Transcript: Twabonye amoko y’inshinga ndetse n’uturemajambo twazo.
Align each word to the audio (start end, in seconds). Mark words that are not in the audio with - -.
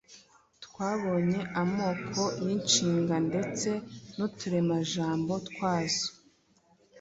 Twabonye 0.65 1.39
amoko 1.61 2.21
y’inshinga 2.45 3.15
ndetse 3.27 3.69
n’uturemajambo 4.15 5.33
twazo. 5.49 6.07